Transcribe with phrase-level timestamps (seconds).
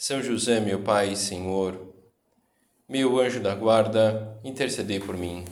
[0.00, 1.92] são José, meu Pai e Senhor,
[2.88, 5.44] meu anjo da guarda, intercedei por mim.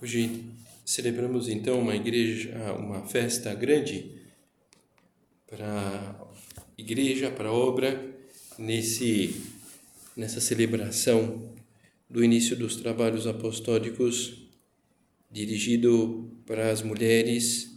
[0.00, 0.50] Hoje
[0.82, 4.18] celebramos então uma igreja, uma festa grande
[5.46, 6.24] para
[6.84, 8.14] igreja, para a obra,
[8.58, 9.40] nesse,
[10.14, 11.50] nessa celebração
[12.10, 14.46] do início dos trabalhos apostólicos,
[15.30, 17.74] dirigido para as mulheres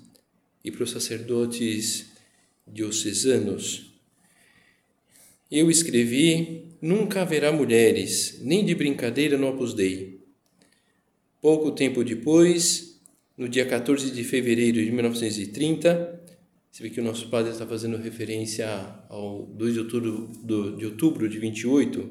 [0.61, 2.07] e para os sacerdotes
[2.67, 3.93] diocesanos.
[5.49, 10.19] Eu escrevi: Nunca haverá mulheres, nem de brincadeira no Opus Dei.
[11.41, 12.99] Pouco tempo depois,
[13.37, 16.16] no dia 14 de fevereiro de 1930,
[16.71, 18.67] você vê que o nosso padre está fazendo referência
[19.09, 22.09] ao 2 de outubro, do, de outubro de 28.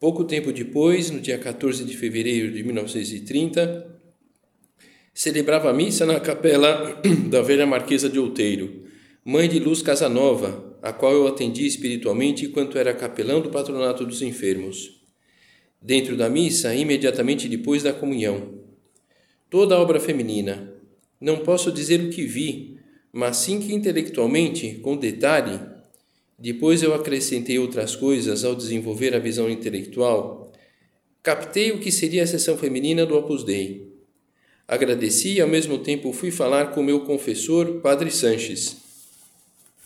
[0.00, 4.00] Pouco tempo depois, no dia 14 de fevereiro de 1930,
[5.14, 8.84] celebrava a missa na capela da velha Marquesa de Outeiro,
[9.24, 14.22] mãe de Luz Casanova, a qual eu atendi espiritualmente enquanto era capelão do patronato dos
[14.22, 15.02] enfermos.
[15.82, 18.60] Dentro da missa, imediatamente depois da comunhão.
[19.50, 20.72] Toda a obra feminina.
[21.20, 22.77] Não posso dizer o que vi,
[23.12, 25.60] mas sim que intelectualmente, com detalhe,
[26.38, 30.52] depois eu acrescentei outras coisas ao desenvolver a visão intelectual,
[31.22, 33.92] captei o que seria a seção feminina do Opus Dei.
[34.66, 38.76] Agradeci e ao mesmo tempo fui falar com meu confessor, Padre Sanches.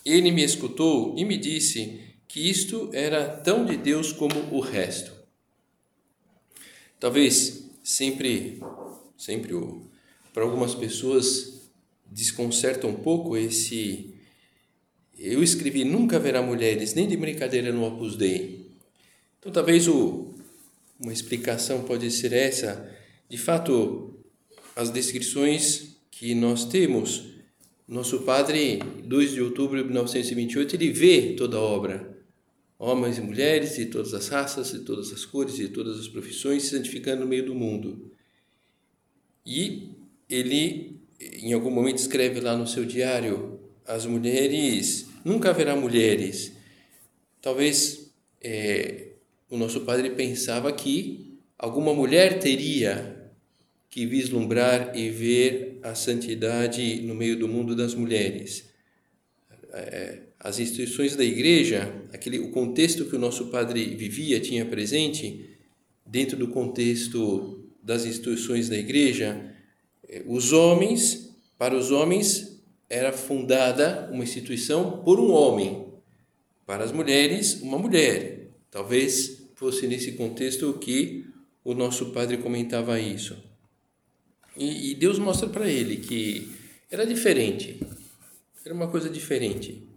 [0.04, 5.12] Ele me escutou e me disse que isto era tão de Deus como o resto.
[6.98, 8.60] Talvez sempre,
[9.16, 9.54] sempre
[10.34, 11.61] para algumas pessoas
[12.12, 14.14] desconcerta um pouco esse.
[15.18, 18.70] Eu escrevi Nunca haverá mulheres, nem de brincadeira no Opus Dei.
[19.38, 20.34] Então, talvez o,
[21.00, 22.88] uma explicação pode ser essa.
[23.28, 24.14] De fato,
[24.76, 27.24] as descrições que nós temos,
[27.88, 32.12] nosso padre, 2 de outubro de 1928, ele vê toda a obra.
[32.78, 36.64] Homens e mulheres de todas as raças, de todas as cores, de todas as profissões,
[36.64, 38.10] se santificando no meio do mundo.
[39.46, 39.90] E
[40.28, 40.91] ele
[41.42, 46.52] em algum momento escreve lá no seu diário: as mulheres, nunca haverá mulheres.
[47.40, 49.08] Talvez é,
[49.50, 53.30] o nosso padre pensava que alguma mulher teria
[53.90, 58.70] que vislumbrar e ver a santidade no meio do mundo das mulheres.
[59.72, 65.50] É, as instituições da igreja, aquele, o contexto que o nosso padre vivia, tinha presente,
[66.04, 69.51] dentro do contexto das instituições da igreja,
[70.26, 75.86] os homens, para os homens, era fundada uma instituição por um homem,
[76.66, 78.48] para as mulheres, uma mulher.
[78.70, 81.24] Talvez fosse nesse contexto que
[81.64, 83.36] o nosso padre comentava isso.
[84.56, 86.52] E, e Deus mostra para ele que
[86.90, 87.80] era diferente,
[88.64, 89.88] era uma coisa diferente.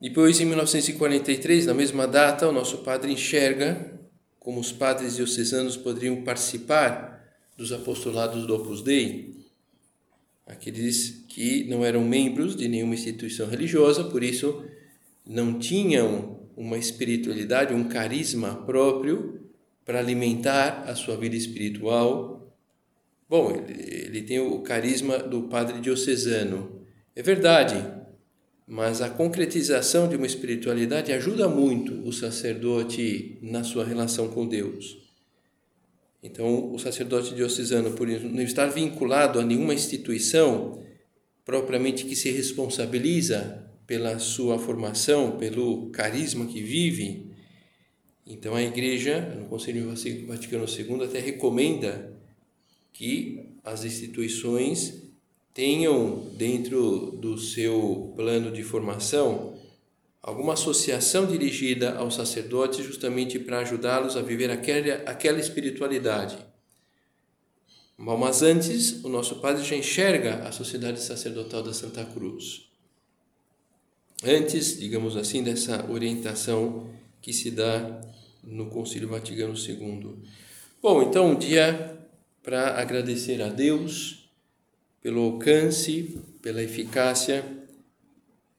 [0.00, 3.98] Depois, em 1943, na mesma data, o nosso padre enxerga
[4.38, 7.15] como os padres diocesanos poderiam participar
[7.56, 9.34] dos apostolados do Opus Dei,
[10.46, 14.64] aqueles que não eram membros de nenhuma instituição religiosa, por isso
[15.26, 19.40] não tinham uma espiritualidade, um carisma próprio
[19.84, 22.54] para alimentar a sua vida espiritual.
[23.28, 26.80] Bom, ele, ele tem o carisma do padre diocesano,
[27.14, 27.74] é verdade,
[28.66, 35.05] mas a concretização de uma espiritualidade ajuda muito o sacerdote na sua relação com Deus.
[36.26, 40.82] Então, o sacerdote diocesano, por não estar vinculado a nenhuma instituição
[41.44, 47.30] propriamente que se responsabiliza pela sua formação, pelo carisma que vive,
[48.26, 49.86] então a Igreja, no Conselho
[50.26, 52.12] Vaticano II, até recomenda
[52.92, 55.04] que as instituições
[55.54, 59.55] tenham dentro do seu plano de formação
[60.26, 66.36] alguma associação dirigida aos sacerdotes justamente para ajudá-los a viver aquela, aquela espiritualidade.
[67.96, 72.66] Mas antes, o nosso Padre já enxerga a Sociedade Sacerdotal da Santa Cruz.
[74.24, 76.90] antes, digamos assim, dessa orientação
[77.22, 78.00] que se dá
[78.42, 80.16] no Concílio Vaticano II.
[80.82, 81.96] Bom, então, um dia
[82.42, 84.28] para agradecer a Deus
[85.00, 87.44] pelo alcance, pela eficácia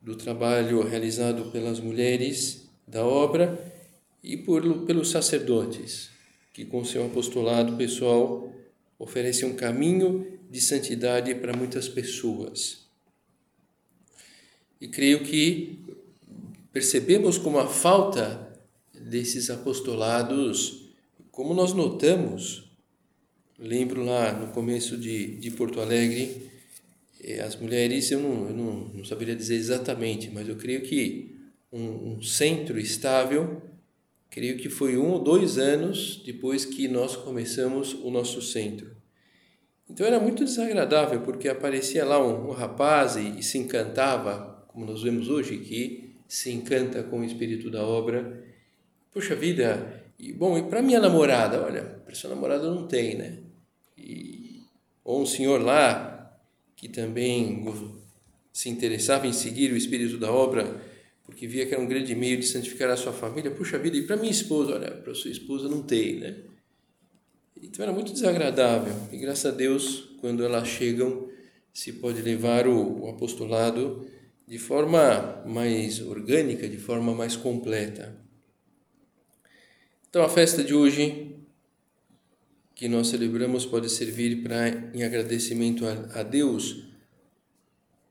[0.07, 3.59] do trabalho realizado pelas mulheres da obra
[4.24, 6.09] e por, pelos sacerdotes,
[6.54, 8.50] que com seu apostolado pessoal
[8.98, 12.88] oferecem um caminho de santidade para muitas pessoas.
[14.80, 15.77] E creio que
[16.71, 18.57] percebemos como a falta
[18.94, 20.86] desses apostolados,
[21.31, 22.71] como nós notamos,
[23.59, 26.46] lembro lá no começo de, de Porto Alegre,
[27.33, 31.35] as mulheres, eu, não, eu não, não saberia dizer exatamente, mas eu creio que
[31.71, 33.62] um, um centro estável,
[34.29, 38.95] creio que foi um ou dois anos depois que nós começamos o nosso centro.
[39.89, 44.85] Então era muito desagradável, porque aparecia lá um, um rapaz e, e, se encantava, como
[44.85, 48.44] nós vemos hoje, que se encanta com o espírito da obra.
[49.12, 53.39] Puxa vida, e, bom, e para minha namorada, olha, para sua namorada não tem, né?
[53.97, 54.62] E,
[55.03, 56.17] ou um senhor lá
[56.77, 57.65] que também
[58.53, 60.79] se interessava em seguir o espírito da obra,
[61.25, 63.51] porque via que era um grande meio de santificar a sua família.
[63.51, 66.38] Puxa vida, e para minha esposa, olha, para sua esposa não tem, né?
[67.62, 68.95] Então era muito desagradável.
[69.12, 71.27] E graças a Deus, quando elas chegam,
[71.74, 74.07] se pode levar o, o apostolado
[74.47, 78.15] de forma mais orgânica, de forma mais completa.
[80.09, 81.37] Então a festa de hoje
[82.77, 86.83] que nós celebramos pode servir para em agradecimento a, a Deus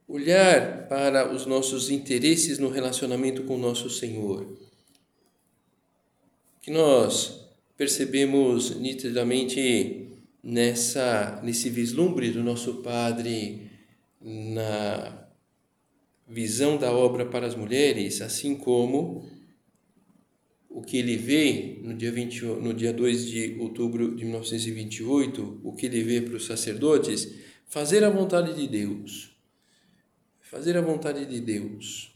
[0.08, 4.58] olhar para os nossos interesses no relacionamento com o nosso Senhor.
[6.60, 7.46] Que nós
[7.76, 10.08] percebemos nitidamente
[10.42, 13.70] nessa nesse vislumbre do nosso Padre
[14.20, 15.28] na
[16.26, 19.24] visão da obra para as mulheres, assim como
[20.76, 25.72] o que ele vê no dia, 20, no dia 2 de outubro de 1928, o
[25.72, 27.32] que ele vê para os sacerdotes,
[27.66, 29.34] fazer a vontade de Deus.
[30.42, 32.12] Fazer a vontade de Deus.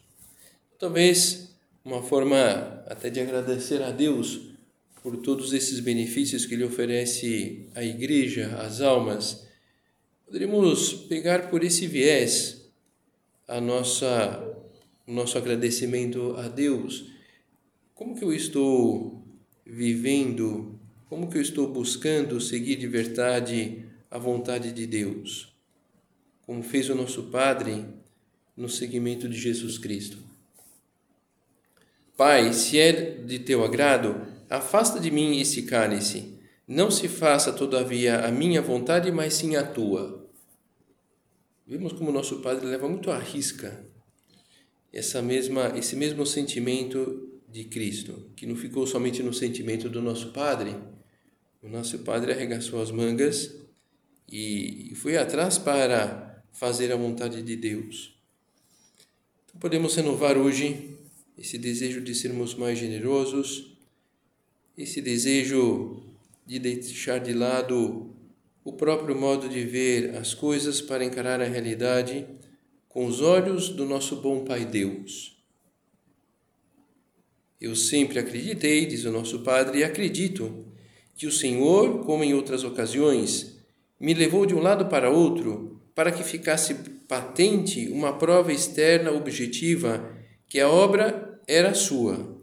[0.79, 4.51] Talvez uma forma até de agradecer a Deus
[5.03, 9.49] por todos esses benefícios que Ele oferece à igreja, às almas,
[10.27, 12.71] poderíamos pegar por esse viés
[13.49, 14.55] a nossa,
[15.07, 17.20] o nosso agradecimento a Deus.
[18.01, 19.23] Como que eu estou
[19.63, 20.81] vivendo?
[21.07, 25.55] Como que eu estou buscando seguir de verdade a vontade de Deus?
[26.47, 27.85] Como fez o nosso Padre
[28.57, 30.17] no seguimento de Jesus Cristo.
[32.17, 36.39] Pai, se é de teu agrado, Afasta de mim esse cálice.
[36.67, 40.27] Não se faça, todavia, a minha vontade, mas sim a tua.
[41.67, 43.85] Vemos como nosso Padre leva muito à risca
[44.91, 50.33] essa mesma, esse mesmo sentimento de Cristo, que não ficou somente no sentimento do nosso
[50.33, 50.77] Padre.
[51.63, 53.55] O nosso Padre arregaçou as mangas
[54.31, 58.15] e foi atrás para fazer a vontade de Deus.
[59.45, 60.97] Então, podemos renovar hoje
[61.37, 63.77] esse desejo de sermos mais generosos,
[64.77, 66.03] esse desejo
[66.47, 68.15] de deixar de lado
[68.63, 72.27] o próprio modo de ver as coisas para encarar a realidade
[72.89, 75.40] com os olhos do nosso bom Pai Deus.
[77.61, 80.65] Eu sempre acreditei, diz o nosso Padre, e acredito
[81.15, 83.59] que o Senhor, como em outras ocasiões,
[83.99, 86.75] me levou de um lado para outro para que ficasse
[87.07, 90.17] patente uma prova externa objetiva
[90.49, 92.41] que a obra era sua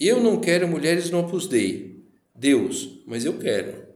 [0.00, 2.04] eu não quero mulheres no Opus Dei.
[2.32, 3.88] Deus, mas eu quero.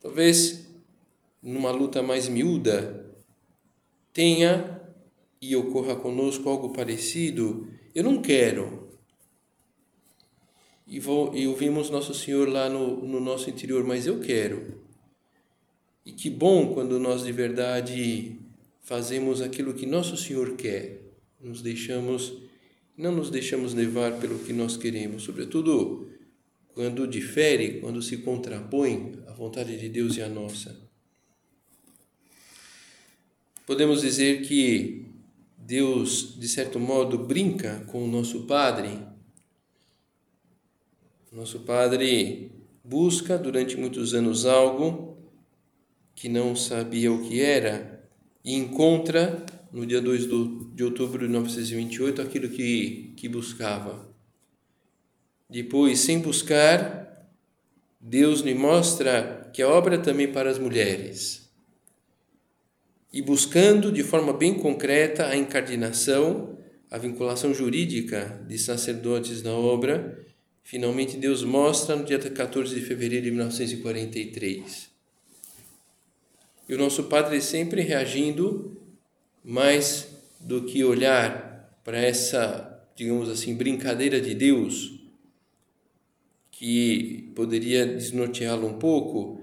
[0.00, 0.66] Talvez
[1.42, 3.10] numa luta mais miúda
[4.12, 4.82] tenha
[5.40, 7.68] e ocorra conosco algo parecido.
[7.96, 8.90] Eu não quero.
[10.86, 14.82] E, vou, e ouvimos Nosso Senhor lá no, no nosso interior, mas eu quero.
[16.04, 18.38] E que bom quando nós de verdade
[18.82, 21.00] fazemos aquilo que Nosso Senhor quer,
[21.40, 22.34] nos deixamos
[22.98, 26.08] não nos deixamos levar pelo que nós queremos, sobretudo
[26.74, 30.78] quando difere, quando se contrapõe a vontade de Deus e a nossa.
[33.66, 35.15] Podemos dizer que
[35.66, 39.00] Deus, de certo modo, brinca com o nosso Padre.
[41.32, 42.52] Nosso Padre
[42.84, 45.18] busca durante muitos anos algo
[46.14, 48.08] que não sabia o que era
[48.44, 50.28] e encontra no dia 2
[50.72, 54.08] de outubro de 1928, aquilo que, que buscava.
[55.50, 57.28] Depois, sem buscar,
[58.00, 61.45] Deus me mostra que a obra é também para as mulheres.
[63.12, 66.58] E buscando de forma bem concreta a incardinação,
[66.90, 70.24] a vinculação jurídica de sacerdotes na obra,
[70.62, 74.90] finalmente Deus mostra no dia 14 de fevereiro de 1943.
[76.68, 78.76] E o nosso Padre sempre reagindo
[79.44, 80.08] mais
[80.40, 85.00] do que olhar para essa, digamos assim, brincadeira de Deus,
[86.50, 89.40] que poderia desnorteá-lo um pouco,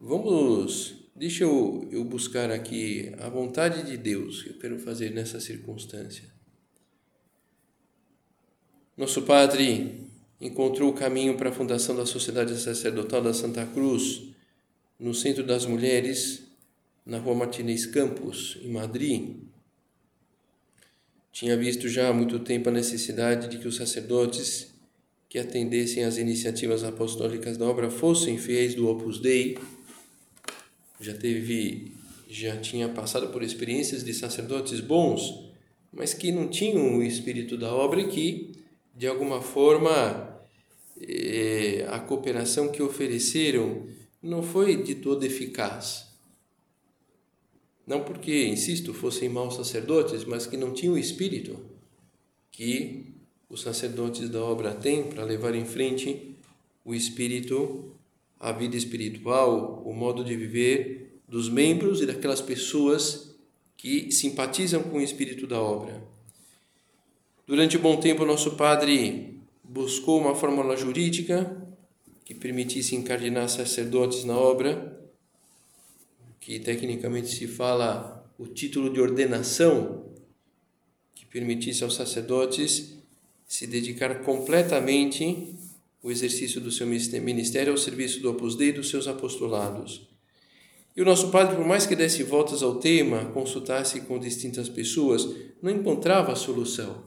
[0.00, 5.40] vamos, deixa eu, eu buscar aqui a vontade de Deus que eu quero fazer nessa
[5.40, 6.24] circunstância.
[8.96, 10.06] Nosso Padre
[10.40, 14.28] encontrou o caminho para a fundação da Sociedade Sacerdotal da Santa Cruz,
[14.98, 16.42] no Centro das Mulheres,
[17.04, 19.36] na Rua Martínez Campos, em Madrid.
[21.32, 24.72] Tinha visto já há muito tempo a necessidade de que os sacerdotes
[25.28, 29.56] que atendessem às iniciativas apostólicas da obra fossem fiéis do Opus Dei.
[31.02, 31.92] Já teve,
[32.28, 35.50] já tinha passado por experiências de sacerdotes bons,
[35.92, 38.52] mas que não tinham o espírito da obra e que,
[38.96, 40.40] de alguma forma,
[41.00, 43.86] eh, a cooperação que ofereceram
[44.22, 46.06] não foi de todo eficaz.
[47.84, 51.58] Não porque, insisto, fossem maus sacerdotes, mas que não tinham o espírito
[52.52, 53.12] que
[53.48, 56.36] os sacerdotes da obra têm para levar em frente
[56.84, 57.91] o espírito,
[58.42, 63.36] a vida espiritual, o modo de viver dos membros e daquelas pessoas
[63.76, 66.02] que simpatizam com o espírito da obra.
[67.46, 71.56] Durante um bom tempo, nosso padre buscou uma fórmula jurídica
[72.24, 75.00] que permitisse encardinar sacerdotes na obra,
[76.40, 80.04] que tecnicamente se fala o título de ordenação,
[81.14, 82.98] que permitisse aos sacerdotes
[83.46, 85.54] se dedicar completamente
[86.02, 90.08] o exercício do seu ministério ao serviço do Opus Dei e dos seus apostolados.
[90.96, 95.26] E o nosso padre, por mais que desse voltas ao tema, consultasse com distintas pessoas,
[95.62, 97.04] não encontrava solução.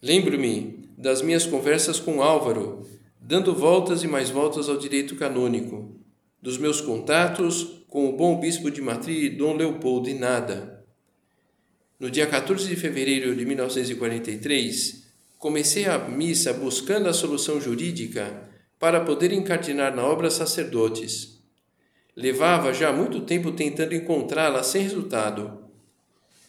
[0.00, 2.86] Lembro-me das minhas conversas com Álvaro,
[3.20, 5.96] dando voltas e mais voltas ao direito canônico,
[6.40, 10.84] dos meus contatos com o bom bispo de Madrid, Dom Leopoldo, e nada.
[11.98, 15.07] No dia 14 de fevereiro de 1943,
[15.38, 21.38] comecei a missa buscando a solução jurídica para poder encardinar na obra sacerdotes.
[22.16, 25.64] Levava já muito tempo tentando encontrá-la sem resultado.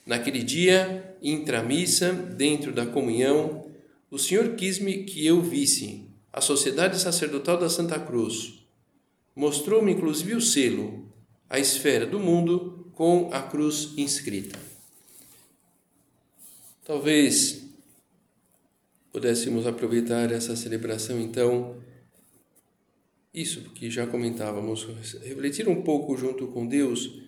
[0.06, 3.68] Naquele dia, intra-missa, dentro da comunhão,
[4.10, 8.66] o Senhor quis-me que eu visse a Sociedade Sacerdotal da Santa Cruz.
[9.36, 11.08] Mostrou-me inclusive o selo,
[11.48, 14.58] a esfera do mundo com a cruz inscrita.
[16.84, 17.69] Talvez
[19.20, 21.76] pudéssemos aproveitar essa celebração, então,
[23.34, 24.86] isso que já comentávamos,
[25.22, 27.22] refletir um pouco junto com Deus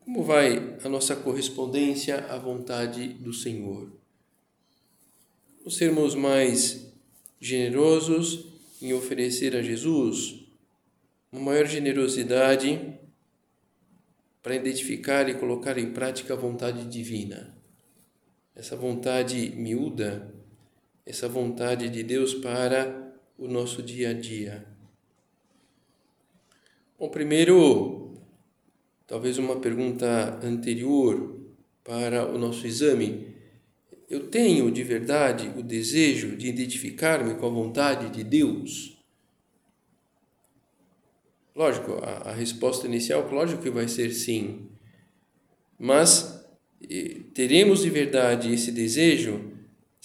[0.00, 3.92] como vai a nossa correspondência à vontade do Senhor.
[5.58, 6.90] Vamos sermos mais
[7.38, 8.46] generosos
[8.80, 10.46] em oferecer a Jesus
[11.30, 12.98] uma maior generosidade
[14.42, 17.54] para identificar e colocar em prática a vontade divina
[18.56, 20.34] essa vontade miúda,
[21.06, 24.66] essa vontade de Deus para o nosso dia a dia.
[26.98, 28.14] Bom, primeiro,
[29.06, 31.38] talvez uma pergunta anterior
[31.84, 33.36] para o nosso exame.
[34.10, 38.96] Eu tenho de verdade o desejo de identificar-me com a vontade de Deus?
[41.54, 44.68] Lógico, a, a resposta inicial, lógico que vai ser sim.
[45.78, 46.44] Mas
[47.32, 49.55] teremos de verdade esse desejo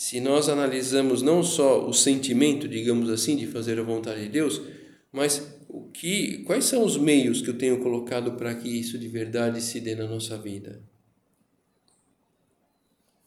[0.01, 4.59] se nós analisamos não só o sentimento, digamos assim, de fazer a vontade de Deus,
[5.11, 9.07] mas o que, quais são os meios que eu tenho colocado para que isso de
[9.07, 10.81] verdade se dê na nossa vida?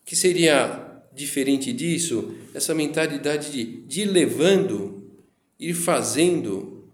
[0.05, 2.35] Que seria diferente disso?
[2.53, 5.13] Essa mentalidade de, de ir levando,
[5.61, 6.89] ir fazendo,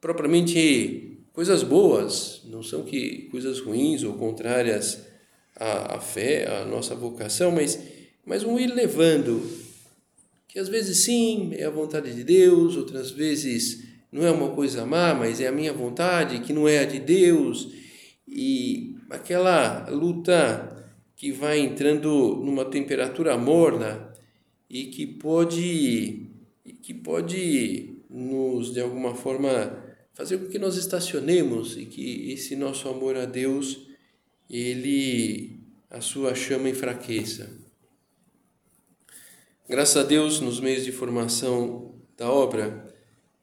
[0.00, 5.06] propriamente coisas boas, não são que coisas ruins ou contrárias
[5.54, 7.91] à, à fé, à nossa vocação, mas,
[8.24, 9.42] mas um ir levando,
[10.48, 14.84] que às vezes sim, é a vontade de Deus, outras vezes não é uma coisa
[14.84, 17.72] má, mas é a minha vontade, que não é a de Deus,
[18.28, 20.86] e aquela luta
[21.16, 24.12] que vai entrando numa temperatura morna
[24.68, 26.26] e que pode
[26.82, 29.78] que pode nos de alguma forma
[30.14, 33.86] fazer com que nós estacionemos e que esse nosso amor a Deus,
[34.50, 35.60] ele
[35.90, 37.50] a sua chama enfraqueça.
[39.68, 42.92] Graças a Deus, nos meios de formação da obra,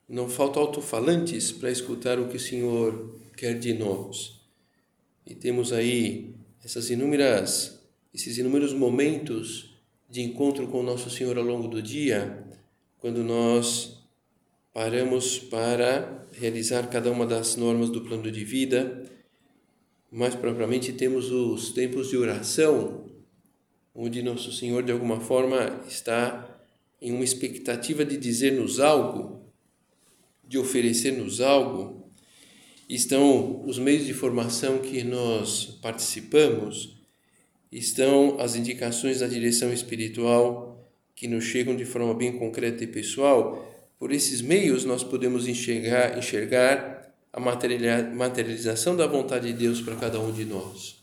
[0.08, 4.38] não faltam alto-falantes para escutar o que o Senhor quer de nós.
[5.26, 7.80] e temos aí essas inúmeras,
[8.14, 12.44] esses inúmeros momentos de encontro com o nosso Senhor ao longo do dia,
[13.00, 14.04] quando nós
[14.74, 19.06] paramos para realizar cada uma das normas do plano de vida,
[20.12, 23.09] mais propriamente temos os tempos de oração,
[23.93, 26.60] onde nosso Senhor de alguma forma está
[27.01, 29.51] em uma expectativa de dizer-nos algo,
[30.48, 32.12] de oferecer-nos algo,
[32.88, 36.98] estão os meios de formação que nós participamos,
[37.72, 40.69] estão as indicações da direção espiritual
[41.15, 43.65] que nos chegam de forma bem concreta e pessoal.
[44.00, 50.19] Por esses meios nós podemos enxergar, enxergar a materialização da vontade de Deus para cada
[50.19, 50.99] um de nós.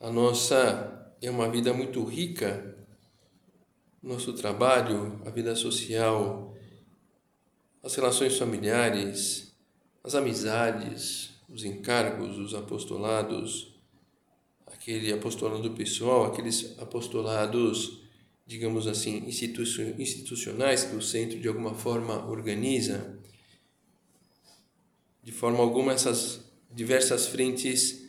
[0.00, 2.76] A nossa é uma vida muito rica,
[4.00, 6.54] nosso trabalho, a vida social,
[7.82, 9.52] as relações familiares,
[10.04, 13.74] as amizades, os encargos, os apostolados,
[14.68, 18.00] aquele apostolado pessoal, aqueles apostolados,
[18.46, 23.18] digamos assim, institucionais que o centro de alguma forma organiza.
[25.24, 28.07] De forma alguma, essas diversas frentes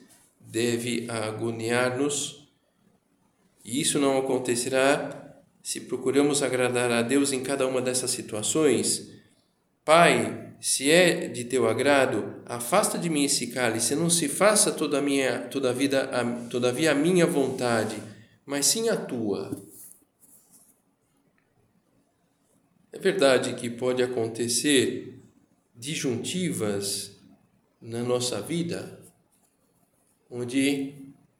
[0.49, 2.49] deve agoniar-nos,
[3.63, 9.11] e isso não acontecerá se procuramos agradar a Deus em cada uma dessas situações.
[9.85, 14.97] Pai, se é de teu agrado, afasta de mim esse cálice, não se faça toda
[14.97, 16.09] a minha, toda a vida,
[16.49, 18.01] todavia a minha vontade,
[18.43, 19.51] mas sim a tua.
[22.91, 25.21] É verdade que pode acontecer
[25.75, 27.15] disjuntivas
[27.79, 28.99] na nossa vida,
[30.29, 30.93] onde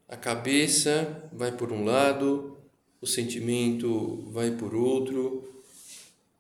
[0.08, 2.58] a cabeça vai por um lado,
[3.02, 5.48] o sentimento vai por outro,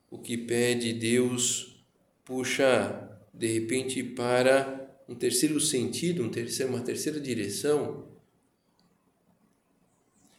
[0.09, 1.83] o que pede Deus
[2.25, 8.07] puxa de repente para um terceiro sentido, um terceiro, uma terceira direção.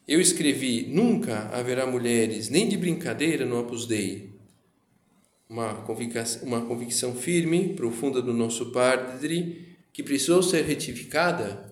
[0.07, 4.31] Eu escrevi: Nunca haverá mulheres, nem de brincadeira no Opus Dei.
[5.49, 11.70] Uma convicção, uma convicção firme, profunda do nosso padre, que precisou ser retificada.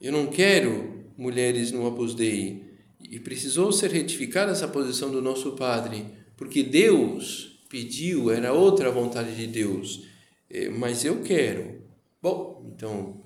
[0.00, 2.68] Eu não quero mulheres no Opus Dei.
[3.10, 6.04] E precisou ser retificada essa posição do nosso padre,
[6.36, 10.04] porque Deus pediu era outra vontade de Deus,
[10.50, 11.82] é, mas eu quero.
[12.22, 13.20] Bom, então,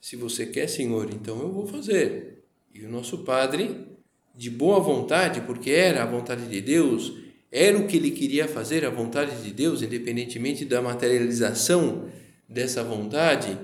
[0.00, 2.42] se você quer, Senhor, então eu vou fazer.
[2.74, 3.86] E o nosso padre,
[4.34, 7.12] de boa vontade, porque era a vontade de Deus,
[7.50, 12.08] era o que ele queria fazer, a vontade de Deus, independentemente da materialização
[12.48, 13.58] dessa vontade,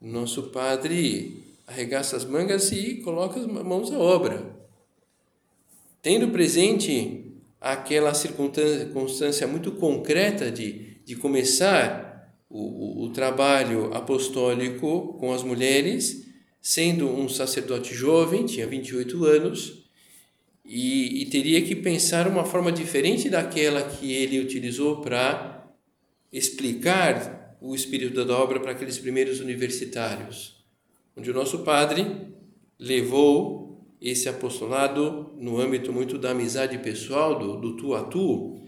[0.00, 4.58] nosso padre arregaça as mangas e coloca as mãos à obra.
[6.02, 15.32] Tendo presente aquela circunstância muito concreta de, de começar o, o, o trabalho apostólico com
[15.32, 16.26] as mulheres,
[16.60, 19.80] sendo um sacerdote jovem, tinha 28 anos,
[20.64, 25.68] e, e, teria que pensar uma forma diferente daquela que ele utilizou para
[26.32, 30.59] explicar o espírito da obra para aqueles primeiros universitários,
[31.20, 32.32] onde o nosso padre
[32.78, 38.58] levou esse apostolado no âmbito muito da amizade pessoal, do, do tu a tu,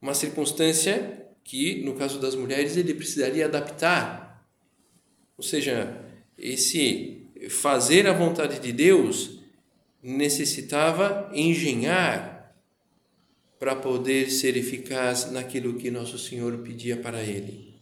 [0.00, 4.42] uma circunstância que, no caso das mulheres, ele precisaria adaptar.
[5.36, 6.02] Ou seja,
[6.38, 9.38] esse fazer a vontade de Deus
[10.02, 12.56] necessitava engenhar
[13.58, 17.74] para poder ser eficaz naquilo que nosso Senhor pedia para ele.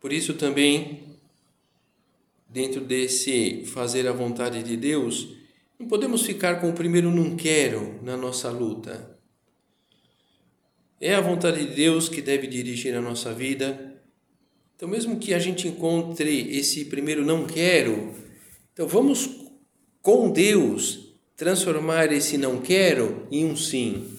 [0.00, 1.11] Por isso também
[2.52, 5.28] dentro desse fazer a vontade de Deus,
[5.78, 9.18] não podemos ficar com o primeiro não quero na nossa luta.
[11.00, 14.00] É a vontade de Deus que deve dirigir a nossa vida.
[14.76, 18.14] Então, mesmo que a gente encontre esse primeiro não quero,
[18.72, 19.28] então vamos
[20.00, 24.16] com Deus transformar esse não quero em um sim.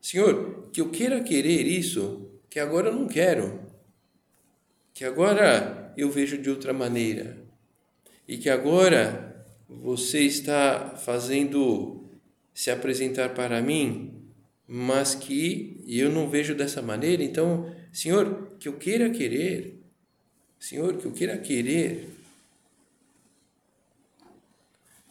[0.00, 3.60] Senhor, que eu queira querer isso, que agora eu não quero.
[4.94, 7.36] Que agora eu vejo de outra maneira.
[8.26, 12.04] E que agora você está fazendo
[12.54, 14.22] se apresentar para mim,
[14.66, 17.22] mas que eu não vejo dessa maneira.
[17.22, 19.80] Então, Senhor, que eu queira querer.
[20.58, 22.08] Senhor, que eu queira querer.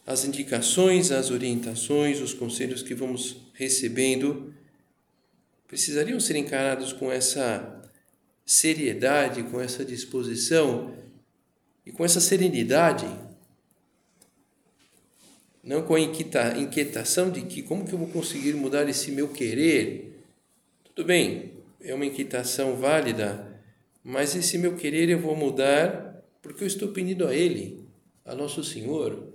[0.06, 4.54] As indicações, as orientações, os conselhos que vamos recebendo
[5.68, 7.81] precisariam ser encarados com essa
[8.46, 10.94] seriedade, com essa disposição
[11.86, 13.06] e com essa serenidade,
[15.64, 20.24] não com a inquietação de que como que eu vou conseguir mudar esse meu querer.
[20.84, 23.62] Tudo bem, é uma inquietação válida,
[24.04, 27.86] mas esse meu querer eu vou mudar porque eu estou pedindo a Ele,
[28.26, 29.32] a Nosso Senhor.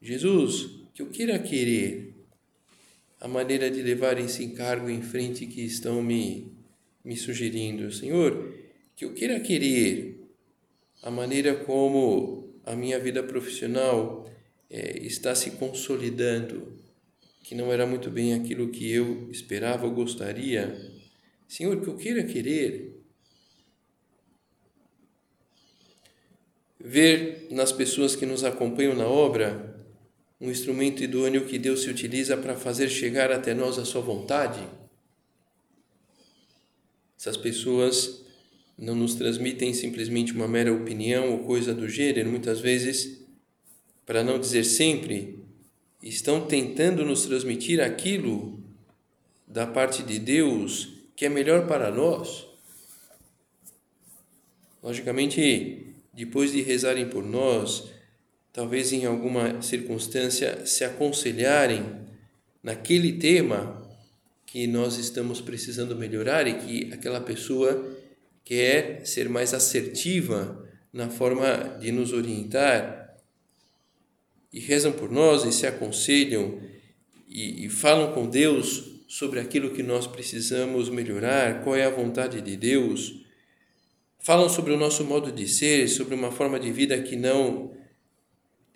[0.00, 2.12] Jesus, que eu queira querer
[3.20, 6.52] a maneira de levar esse encargo em frente que estão me,
[7.04, 7.90] me sugerindo.
[7.92, 8.54] Senhor,
[8.94, 10.20] que eu queira querer
[11.02, 14.30] a maneira como a minha vida profissional
[14.70, 16.78] é, está se consolidando,
[17.42, 20.74] que não era muito bem aquilo que eu esperava ou gostaria.
[21.48, 23.02] Senhor, que eu queira querer
[26.78, 29.72] ver nas pessoas que nos acompanham na obra
[30.40, 34.60] um instrumento idôneo que Deus se utiliza para fazer chegar até nós a sua vontade.
[37.22, 38.24] Essas pessoas
[38.76, 43.24] não nos transmitem simplesmente uma mera opinião ou coisa do gênero, muitas vezes,
[44.04, 45.38] para não dizer sempre,
[46.02, 48.60] estão tentando nos transmitir aquilo
[49.46, 52.44] da parte de Deus que é melhor para nós.
[54.82, 57.88] Logicamente, depois de rezarem por nós,
[58.52, 61.84] talvez em alguma circunstância se aconselharem
[62.60, 63.81] naquele tema
[64.52, 67.90] que nós estamos precisando melhorar e que aquela pessoa
[68.44, 73.16] quer ser mais assertiva na forma de nos orientar
[74.52, 76.60] e rezam por nós e se aconselham
[77.26, 82.42] e, e falam com Deus sobre aquilo que nós precisamos melhorar, qual é a vontade
[82.42, 83.24] de Deus,
[84.18, 87.72] falam sobre o nosso modo de ser, sobre uma forma de vida que não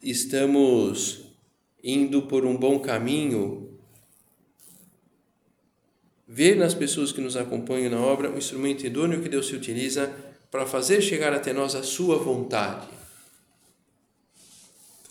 [0.03, 1.35] estamos
[1.85, 3.76] indo por um bom caminho,
[6.27, 10.13] ver nas pessoas que nos acompanham na obra o instrumento idôneo que Deus se utiliza
[10.51, 12.89] para fazer chegar até nós a sua vontade.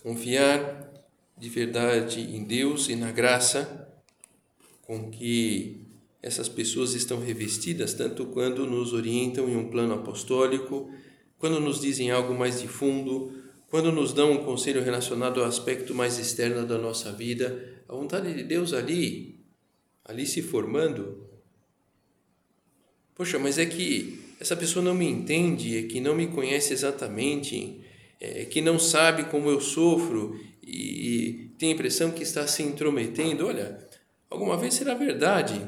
[0.02, 0.92] Confiar
[1.38, 3.88] de verdade em Deus e na graça
[4.82, 5.86] com que
[6.22, 10.90] essas pessoas estão revestidas, tanto quando nos orientam em um plano apostólico,
[11.38, 13.32] quando nos dizem algo mais de fundo,
[13.68, 18.32] quando nos dão um conselho relacionado ao aspecto mais externo da nossa vida, a vontade
[18.32, 19.35] de Deus ali,
[20.06, 21.26] ali se formando.
[23.14, 27.80] Poxa, mas é que essa pessoa não me entende, é que não me conhece exatamente,
[28.20, 33.46] é que não sabe como eu sofro e tem a impressão que está se intrometendo.
[33.46, 33.78] Olha,
[34.30, 35.60] alguma vez será verdade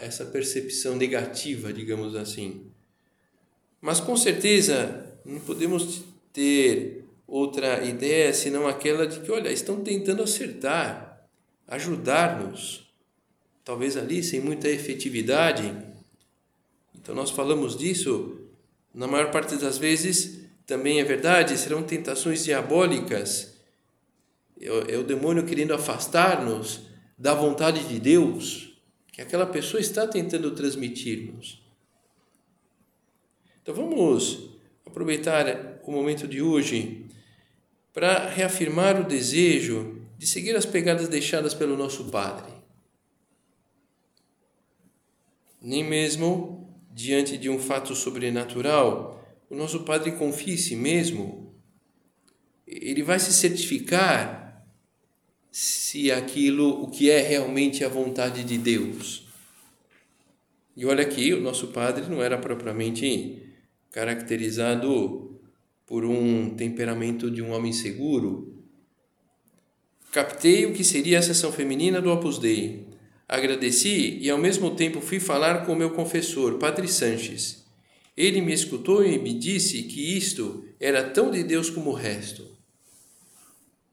[0.00, 2.66] essa percepção negativa, digamos assim.
[3.80, 10.22] Mas com certeza não podemos ter outra ideia senão aquela de que, olha, estão tentando
[10.22, 11.28] acertar,
[11.68, 12.93] ajudar-nos,
[13.64, 15.74] talvez ali sem muita efetividade.
[16.94, 18.38] Então, nós falamos disso,
[18.92, 23.54] na maior parte das vezes, também é verdade, serão tentações diabólicas.
[24.60, 26.82] É, é o demônio querendo afastar-nos
[27.18, 28.76] da vontade de Deus,
[29.12, 31.62] que aquela pessoa está tentando transmitir-nos.
[33.62, 34.50] Então, vamos
[34.84, 37.06] aproveitar o momento de hoje
[37.92, 42.53] para reafirmar o desejo de seguir as pegadas deixadas pelo nosso Padre.
[45.64, 51.54] Nem mesmo diante de um fato sobrenatural, o nosso Padre confia em si mesmo.
[52.66, 54.62] Ele vai se certificar
[55.50, 59.26] se aquilo, o que é realmente a vontade de Deus.
[60.76, 63.42] E olha aqui, o nosso Padre não era propriamente
[63.90, 65.40] caracterizado
[65.86, 68.62] por um temperamento de um homem seguro.
[70.12, 72.93] Captei o que seria a seção feminina do Opus Dei.
[73.28, 77.64] Agradeci e ao mesmo tempo fui falar com meu confessor, Padre Sanches.
[78.16, 82.54] Ele me escutou e me disse que isto era tão de Deus como o resto.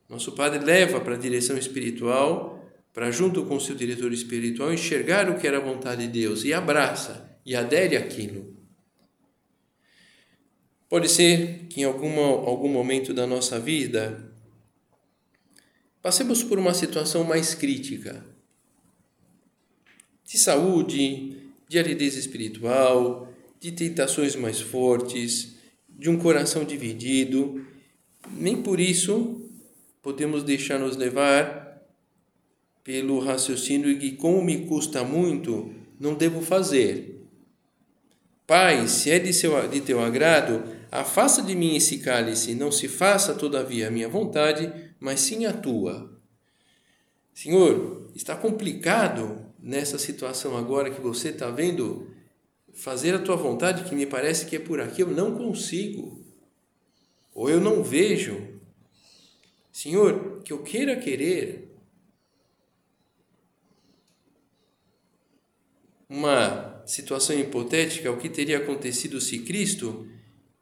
[0.09, 2.59] Nosso Padre leva para a direção espiritual,
[2.93, 6.53] para junto com seu diretor espiritual enxergar o que era a vontade de Deus e
[6.53, 8.53] abraça e adere àquilo.
[10.89, 14.29] Pode ser que em alguma, algum momento da nossa vida
[16.01, 18.30] passemos por uma situação mais crítica
[20.25, 25.55] de saúde, de aridez espiritual, de tentações mais fortes,
[25.89, 27.65] de um coração dividido.
[28.31, 29.49] Nem por isso
[30.01, 31.81] podemos deixar-nos levar
[32.83, 37.23] pelo raciocínio de que, como me custa muito, não devo fazer.
[38.47, 42.89] Pai, se é de, seu, de teu agrado, Afasta de mim esse cálice, não se
[42.89, 46.11] faça todavia a minha vontade, mas sim a tua.
[47.33, 52.09] Senhor, está complicado nessa situação agora que você está vendo
[52.73, 56.25] fazer a tua vontade, que me parece que é por aqui, eu não consigo,
[57.33, 58.59] ou eu não vejo.
[59.71, 61.69] Senhor, que eu queira querer
[66.09, 70.09] uma situação hipotética, o que teria acontecido se Cristo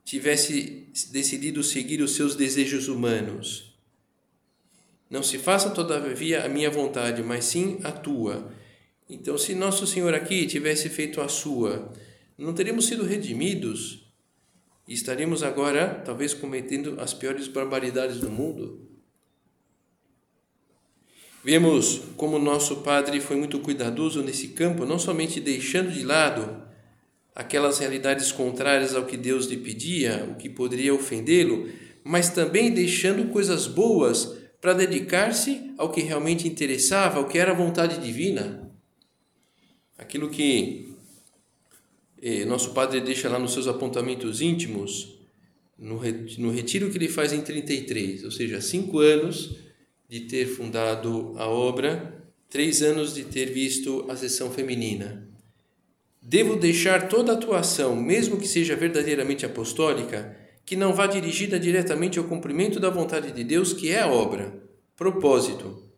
[0.04, 3.76] tivesse decidido seguir os seus desejos humanos?
[5.10, 8.54] Não se faça todavia a minha vontade, mas sim a tua.
[9.10, 11.92] Então, se nosso Senhor aqui tivesse feito a sua,
[12.38, 14.08] não teríamos sido redimidos
[14.88, 18.88] e estaríamos agora, talvez, cometendo as piores barbaridades do mundo.
[21.44, 26.64] Vemos como nosso Padre foi muito cuidadoso nesse campo, não somente deixando de lado
[27.34, 31.68] aquelas realidades contrárias ao que Deus lhe pedia, o que poderia ofendê-lo,
[32.04, 37.56] mas também deixando coisas boas para dedicar-se ao que realmente interessava, ao que era a
[37.56, 38.69] vontade divina.
[40.00, 40.96] Aquilo que
[42.22, 45.20] eh, nosso Padre deixa lá nos seus apontamentos íntimos,
[45.78, 46.00] no,
[46.38, 49.58] no retiro que ele faz em 33, ou seja, cinco anos
[50.08, 55.28] de ter fundado a obra, três anos de ter visto a sessão feminina.
[56.22, 60.36] Devo deixar toda atuação, mesmo que seja verdadeiramente apostólica,
[60.66, 64.62] que não vá dirigida diretamente ao cumprimento da vontade de Deus, que é a obra.
[64.96, 65.89] Propósito.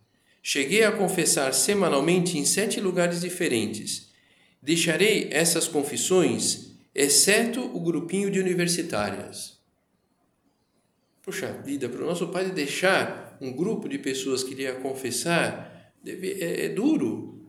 [0.42, 4.10] Cheguei a confessar semanalmente em sete lugares diferentes.
[4.62, 9.60] Deixarei essas confissões, exceto o grupinho de universitárias.
[11.22, 16.32] Puxa vida, para o nosso pai deixar um grupo de pessoas que iria confessar deve,
[16.42, 17.46] é, é, duro.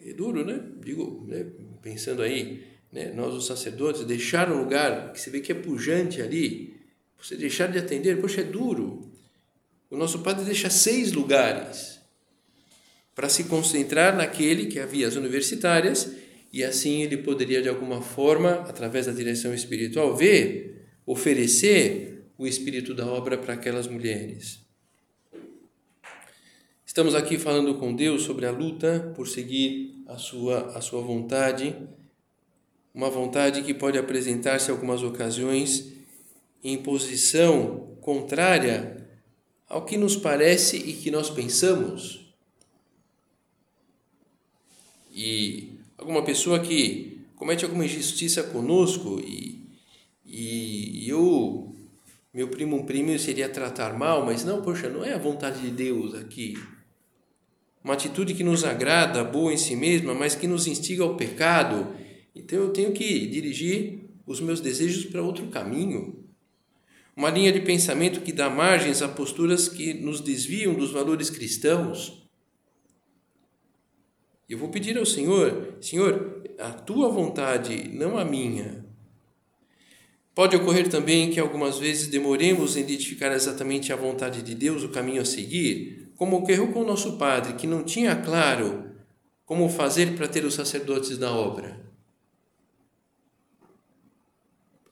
[0.00, 0.62] É duro, né?
[0.82, 1.44] Digo, né?
[1.82, 6.22] pensando aí, né, nós os sacerdotes, deixar um lugar que você vê que é pujante
[6.22, 6.80] ali,
[7.18, 9.12] você deixar de atender, poxa, é duro.
[9.90, 11.95] O nosso padre deixa seis lugares
[13.16, 16.12] para se concentrar naquele que havia as universitárias
[16.52, 22.92] e assim ele poderia de alguma forma, através da direção espiritual, ver, oferecer o espírito
[22.92, 24.60] da obra para aquelas mulheres.
[26.84, 31.74] Estamos aqui falando com Deus sobre a luta por seguir a sua, a sua vontade,
[32.94, 35.92] uma vontade que pode apresentar-se algumas ocasiões
[36.62, 39.08] em posição contrária
[39.66, 42.25] ao que nos parece e que nós pensamos.
[45.16, 49.66] E alguma pessoa que comete alguma injustiça conosco e,
[50.24, 51.74] e eu,
[52.32, 55.70] meu primo, um primo seria tratar mal, mas não, poxa, não é a vontade de
[55.70, 56.54] Deus aqui
[57.86, 61.94] uma atitude que nos agrada, boa em si mesma, mas que nos instiga ao pecado.
[62.34, 66.24] Então eu tenho que dirigir os meus desejos para outro caminho.
[67.16, 72.25] Uma linha de pensamento que dá margens a posturas que nos desviam dos valores cristãos.
[74.48, 78.84] Eu vou pedir ao Senhor, Senhor, a tua vontade, não a minha.
[80.34, 84.90] Pode ocorrer também que algumas vezes demoremos em identificar exatamente a vontade de Deus, o
[84.90, 88.90] caminho a seguir, como ocorreu com o nosso padre, que não tinha claro
[89.44, 91.84] como fazer para ter os sacerdotes na obra.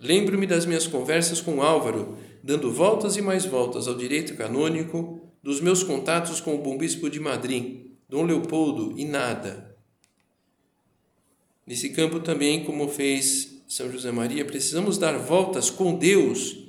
[0.01, 5.61] Lembro-me das minhas conversas com Álvaro, dando voltas e mais voltas ao direito canônico, dos
[5.61, 9.77] meus contatos com o bom bispo de Madrid, Dom Leopoldo, e nada.
[11.67, 16.65] Nesse campo também, como fez São José Maria, precisamos dar voltas com Deus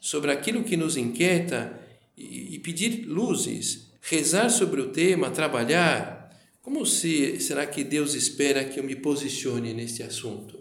[0.00, 1.78] sobre aquilo que nos inquieta
[2.16, 6.20] e pedir luzes, rezar sobre o tema, trabalhar,
[6.62, 10.58] como se, será que Deus espera que eu me posicione neste assunto?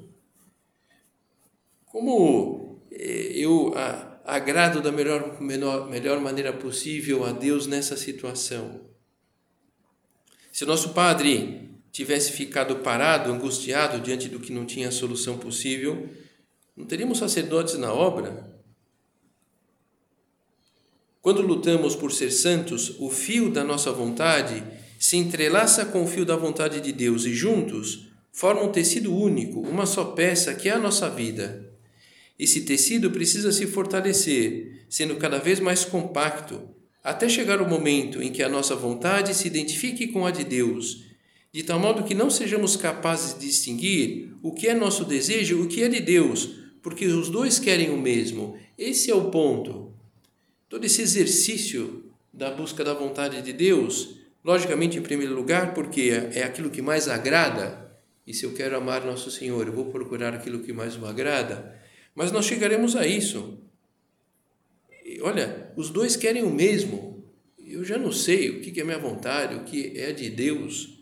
[1.85, 3.73] Como eh, eu
[4.25, 8.88] agrado da melhor, melhor, melhor maneira possível a Deus nessa situação?
[10.59, 16.09] Se nosso padre tivesse ficado parado, angustiado diante do que não tinha solução possível,
[16.75, 18.59] não teríamos sacerdotes na obra?
[21.21, 24.61] Quando lutamos por ser santos, o fio da nossa vontade
[24.99, 29.61] se entrelaça com o fio da vontade de Deus e juntos formam um tecido único,
[29.61, 31.71] uma só peça que é a nossa vida.
[32.37, 36.75] Esse tecido precisa se fortalecer, sendo cada vez mais compacto,
[37.09, 41.05] até chegar o momento em que a nossa vontade se identifique com a de Deus,
[41.51, 45.61] de tal modo que não sejamos capazes de distinguir o que é nosso desejo e
[45.63, 46.51] o que é de Deus,
[46.83, 48.55] porque os dois querem o mesmo.
[48.77, 49.91] Esse é o ponto.
[50.69, 56.43] Todo esse exercício da busca da vontade de Deus, logicamente, em primeiro lugar, porque é
[56.43, 57.89] aquilo que mais agrada,
[58.25, 61.75] e se eu quero amar Nosso Senhor, eu vou procurar aquilo que mais o agrada,
[62.13, 63.57] mas nós chegaremos a isso.
[65.21, 67.23] Olha, os dois querem o mesmo.
[67.57, 70.99] Eu já não sei o que é minha vontade, o que é de Deus.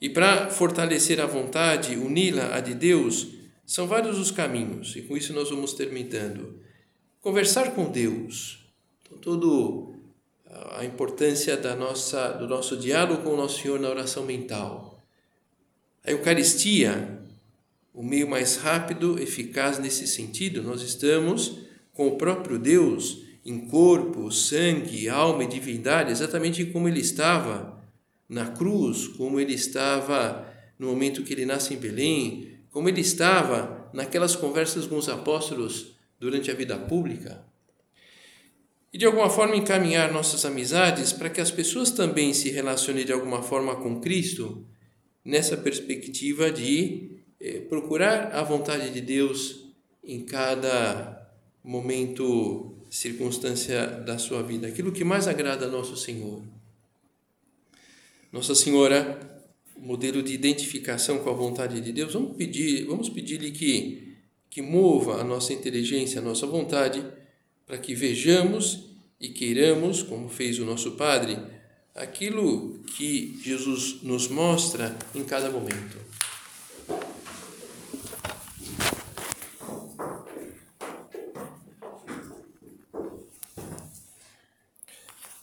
[0.00, 3.28] E para fortalecer a vontade, uni-la à de Deus,
[3.64, 6.60] são vários os caminhos, e com isso nós vamos terminando
[7.20, 8.64] conversar com Deus.
[9.02, 9.94] Então, todo
[10.76, 15.04] a importância da nossa do nosso diálogo com o nosso Senhor na oração mental.
[16.04, 17.20] A Eucaristia,
[17.92, 21.65] o meio mais rápido, eficaz nesse sentido, nós estamos
[21.96, 27.82] com o próprio Deus em corpo, sangue, alma e divindade, exatamente como ele estava
[28.28, 30.46] na cruz, como ele estava
[30.78, 35.96] no momento que ele nasce em Belém, como ele estava naquelas conversas com os apóstolos
[36.20, 37.44] durante a vida pública.
[38.92, 43.12] E de alguma forma encaminhar nossas amizades para que as pessoas também se relacionem de
[43.12, 44.66] alguma forma com Cristo,
[45.24, 49.66] nessa perspectiva de eh, procurar a vontade de Deus
[50.04, 51.25] em cada
[51.66, 56.40] momento circunstância da sua vida, aquilo que mais agrada a nosso Senhor.
[58.32, 59.42] Nossa Senhora,
[59.76, 64.06] modelo de identificação com a vontade de Deus, vamos pedir, vamos pedir-lhe que
[64.48, 67.04] que mova a nossa inteligência, a nossa vontade,
[67.66, 68.84] para que vejamos
[69.20, 71.36] e queiramos, como fez o nosso Padre,
[71.94, 76.05] aquilo que Jesus nos mostra em cada momento.